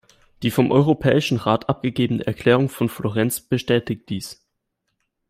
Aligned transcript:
Die 0.41 0.49
vom 0.49 0.71
Europäischen 0.71 1.37
Rat 1.37 1.69
abgegebene 1.69 2.25
Erklärung 2.25 2.69
von 2.69 2.89
Florenz 2.89 3.39
bestätigt 3.39 4.09
dies. 4.09 4.43